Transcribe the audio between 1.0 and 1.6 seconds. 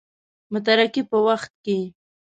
په وخت